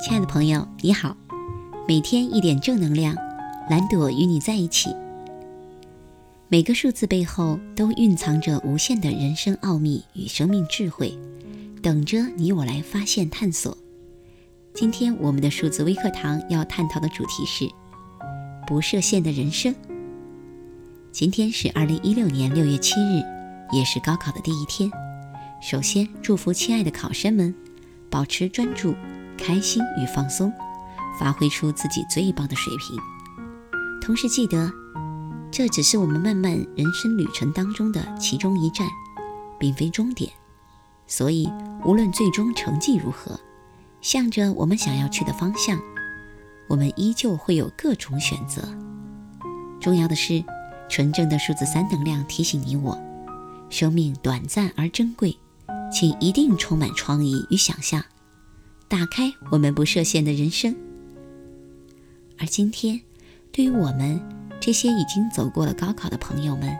[0.00, 1.16] 亲爱的朋友，你好，
[1.86, 3.14] 每天一点正能量，
[3.70, 4.94] 蓝朵与你在一起。
[6.48, 11.16] 每个数字背后都蕴藏着无限的人生奥秘与生命智慧，
[11.80, 13.76] 等着你我来发现探索。
[14.74, 17.66] 今天我们的数字微课堂要探讨的主题是
[18.66, 19.74] 不设限的人生。
[21.12, 23.22] 今天是二零一六年六月七日，
[23.72, 24.90] 也是高考的第一天。
[25.62, 27.54] 首先，祝福亲爱的考生们
[28.10, 28.94] 保持专注、
[29.36, 30.52] 开心与放松，
[31.18, 32.96] 发挥出自己最棒的水平。
[34.00, 34.70] 同时记得，
[35.50, 38.86] 这只是我们漫漫人生旅程当中的其中一站，
[39.58, 40.30] 并非终点。
[41.06, 41.50] 所以，
[41.84, 43.38] 无论最终成绩如何，
[44.00, 45.78] 向着我们想要去的方向，
[46.68, 48.62] 我们依旧会有各种选择。
[49.80, 50.44] 重要的是。
[50.86, 52.96] 纯正的数字三能量提醒你我：
[53.70, 55.36] 生命短暂而珍贵，
[55.90, 58.04] 请一定充满创意与想象，
[58.88, 60.74] 打开我们不设限的人生。
[62.38, 63.00] 而今天，
[63.52, 64.20] 对于我们
[64.60, 66.76] 这些已经走过了高考的朋友们，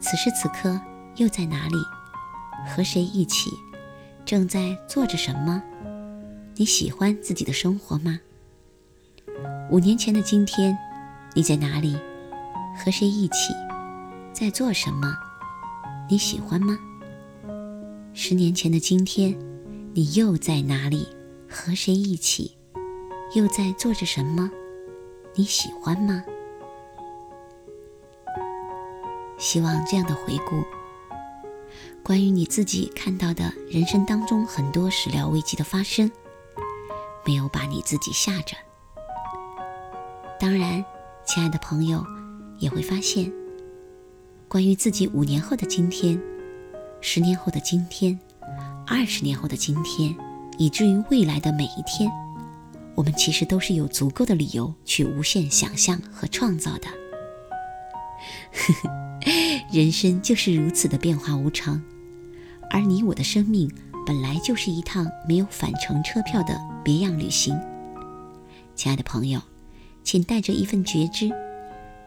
[0.00, 0.80] 此时此刻
[1.16, 1.76] 又在哪里？
[2.68, 3.50] 和谁一起？
[4.24, 5.62] 正在做着什么？
[6.54, 8.20] 你喜欢自己的生活吗？
[9.70, 10.76] 五年前的今天，
[11.34, 11.96] 你在哪里？
[12.76, 13.52] 和谁一起，
[14.32, 15.14] 在做什么？
[16.08, 16.78] 你喜欢吗？
[18.14, 19.36] 十年前的今天，
[19.94, 21.06] 你又在哪里？
[21.48, 22.56] 和谁一起，
[23.34, 24.50] 又在做着什么？
[25.34, 26.24] 你喜欢吗？
[29.36, 30.62] 希望这样的回顾，
[32.02, 36.10] 关于你自己看到的人生当中很多始料未及的发生，
[37.26, 38.56] 没有把你自己吓着。
[40.40, 40.82] 当然，
[41.26, 42.02] 亲爱的朋友。
[42.58, 43.32] 也会发现，
[44.46, 46.16] 关于自己五年后的今天、
[47.00, 48.16] 十年后的今天、
[48.94, 50.14] 二十年后的今天，
[50.58, 52.12] 以至于未来的每一天，
[52.94, 56.88] 我们其实都是有足够的理由去无限想象和创造的。
[59.72, 61.82] 人生就是如此的变化无常，
[62.70, 63.72] 而你我的生命
[64.06, 67.58] 本来就是一趟没有返程车票的别样旅行。
[68.74, 69.40] 亲爱的朋友，
[70.04, 71.32] 请带着一份觉知。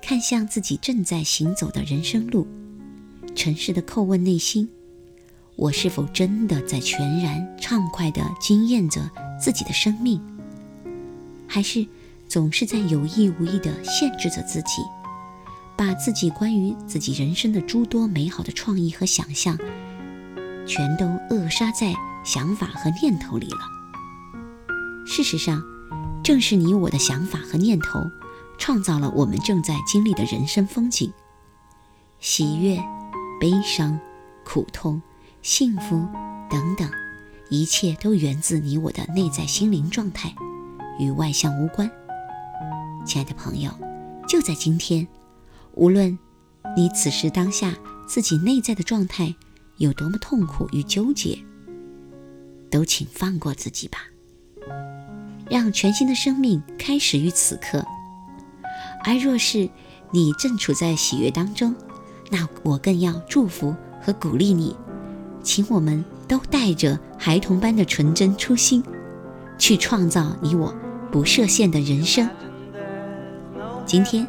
[0.00, 2.46] 看向自己正在行走的人生路，
[3.36, 4.66] 诚实的叩问内心：
[5.56, 10.20] 我是否真的在全然畅快地惊艳着自己的生命，
[11.46, 11.86] 还是
[12.28, 14.82] 总是在有意无意地限制着自己，
[15.76, 19.58] 把自己关于自己人生的诸多美好的创意和想象，
[20.66, 21.94] 全都扼杀在
[22.24, 23.58] 想法和念头里了？
[25.06, 25.62] 事实上，
[26.22, 28.00] 正是你我的想法和念头。
[28.58, 31.10] 创造了我们正在经历的人生风景，
[32.18, 32.78] 喜悦、
[33.40, 33.98] 悲伤、
[34.44, 35.00] 苦痛、
[35.42, 36.06] 幸福
[36.50, 36.90] 等等，
[37.48, 40.34] 一切都源自你我的内在心灵状态，
[40.98, 41.90] 与外向无关。
[43.06, 43.70] 亲爱的朋友，
[44.28, 45.06] 就在今天，
[45.72, 46.18] 无论
[46.76, 47.74] 你此时当下
[48.06, 49.34] 自己内在的状态
[49.78, 51.38] 有多么痛苦与纠结，
[52.70, 54.00] 都请放过自己吧，
[55.48, 57.82] 让全新的生命开始于此刻。
[59.04, 59.70] 而若是
[60.10, 61.74] 你正处在喜悦当中，
[62.30, 64.76] 那我更要祝福和鼓励你，
[65.42, 68.82] 请我们都带着孩童般的纯真初心，
[69.58, 70.74] 去创造你我
[71.10, 72.28] 不设限的人生。
[73.86, 74.26] 今天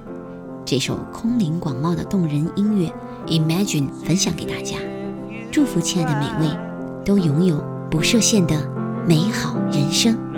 [0.65, 2.91] 这首空灵广袤的动人音乐
[3.29, 4.77] 《Imagine》分享给大家，
[5.51, 6.57] 祝福亲爱的每位
[7.05, 8.55] 都拥有不设限的
[9.07, 10.30] 美好人生。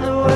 [0.00, 0.35] the world.